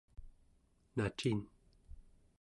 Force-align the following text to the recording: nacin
nacin 0.95 1.37